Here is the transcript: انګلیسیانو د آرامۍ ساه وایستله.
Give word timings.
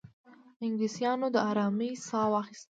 انګلیسیانو 0.63 1.27
د 1.35 1.37
آرامۍ 1.49 1.91
ساه 2.07 2.27
وایستله. 2.31 2.59